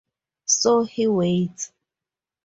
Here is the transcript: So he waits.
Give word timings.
So 0.47 0.81
he 0.85 1.05
waits. 1.05 1.71